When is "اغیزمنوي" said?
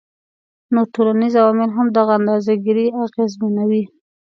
3.03-3.83